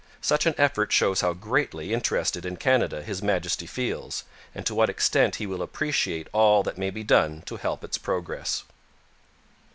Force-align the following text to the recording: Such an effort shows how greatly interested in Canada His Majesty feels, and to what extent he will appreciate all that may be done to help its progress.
Such 0.21 0.47
an 0.47 0.55
effort 0.57 0.91
shows 0.91 1.21
how 1.21 1.33
greatly 1.33 1.93
interested 1.93 2.43
in 2.43 2.57
Canada 2.57 3.03
His 3.03 3.21
Majesty 3.21 3.67
feels, 3.67 4.23
and 4.55 4.65
to 4.65 4.73
what 4.73 4.89
extent 4.89 5.35
he 5.35 5.45
will 5.45 5.61
appreciate 5.61 6.27
all 6.33 6.63
that 6.63 6.79
may 6.79 6.89
be 6.89 7.03
done 7.03 7.43
to 7.45 7.57
help 7.57 7.83
its 7.83 7.99
progress. 7.99 8.63